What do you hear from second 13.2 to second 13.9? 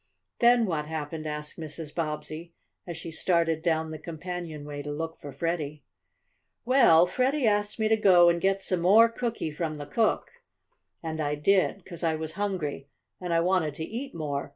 I wanted to